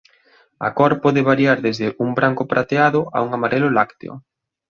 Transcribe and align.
A 0.67 0.69
cor 0.77 0.93
pode 1.03 1.21
variar 1.31 1.57
desde 1.67 1.87
un 2.05 2.09
branco 2.17 2.43
prateado 2.51 2.99
a 3.17 3.19
un 3.25 3.29
amarelo 3.37 3.69
lácteo. 3.77 4.13